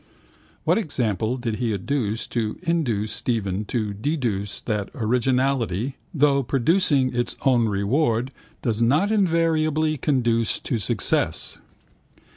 Which 0.63 0.79
example 0.79 1.37
did 1.37 1.57
he 1.57 1.75
adduce 1.75 2.25
to 2.29 2.57
induce 2.63 3.11
Stephen 3.11 3.65
to 3.65 3.93
deduce 3.93 4.59
that 4.61 4.89
originality, 4.95 5.97
though 6.11 6.41
producing 6.41 7.13
its 7.13 7.35
own 7.45 7.69
reward, 7.69 8.31
does 8.63 8.81
not 8.81 9.11
invariably 9.11 9.97
conduce 9.97 10.57
to 10.61 10.79
success? 10.79 11.59